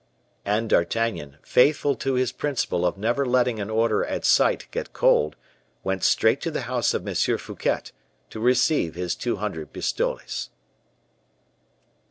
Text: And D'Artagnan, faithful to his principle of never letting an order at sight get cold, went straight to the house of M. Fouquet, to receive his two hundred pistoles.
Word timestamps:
And 0.45 0.67
D'Artagnan, 0.67 1.37
faithful 1.43 1.93
to 1.97 2.15
his 2.15 2.31
principle 2.31 2.87
of 2.87 2.97
never 2.97 3.23
letting 3.23 3.59
an 3.59 3.69
order 3.69 4.03
at 4.03 4.25
sight 4.25 4.67
get 4.71 4.93
cold, 4.93 5.35
went 5.83 6.03
straight 6.03 6.41
to 6.41 6.49
the 6.49 6.61
house 6.61 6.95
of 6.95 7.07
M. 7.07 7.13
Fouquet, 7.37 7.81
to 8.31 8.39
receive 8.39 8.95
his 8.95 9.13
two 9.13 9.35
hundred 9.35 9.71
pistoles. 9.73 10.49